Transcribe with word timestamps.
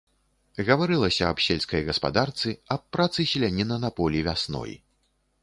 Гаварылася 0.69 1.27
аб 1.33 1.43
сельскай 1.47 1.81
гаспадарцы, 1.89 2.55
аб 2.77 2.81
працы 2.99 3.27
селяніна 3.35 3.79
на 3.87 3.93
полі 4.01 4.27
вясной. 4.31 4.77